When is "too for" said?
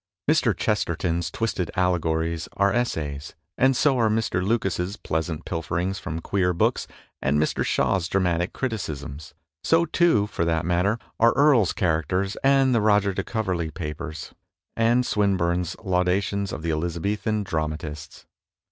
9.85-10.43